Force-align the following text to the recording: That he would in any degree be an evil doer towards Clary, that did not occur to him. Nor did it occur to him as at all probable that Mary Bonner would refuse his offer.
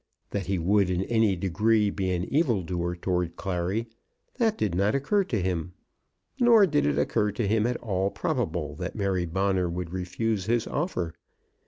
That 0.31 0.47
he 0.47 0.57
would 0.57 0.89
in 0.89 1.03
any 1.03 1.35
degree 1.35 1.91
be 1.91 2.09
an 2.11 2.23
evil 2.25 2.63
doer 2.63 2.95
towards 2.95 3.33
Clary, 3.35 3.87
that 4.39 4.57
did 4.57 4.73
not 4.73 4.95
occur 4.95 5.23
to 5.25 5.39
him. 5.39 5.73
Nor 6.39 6.65
did 6.65 6.87
it 6.87 6.97
occur 6.97 7.31
to 7.33 7.47
him 7.47 7.67
as 7.67 7.75
at 7.75 7.81
all 7.83 8.09
probable 8.09 8.73
that 8.77 8.95
Mary 8.95 9.27
Bonner 9.27 9.69
would 9.69 9.93
refuse 9.93 10.47
his 10.47 10.65
offer. 10.65 11.13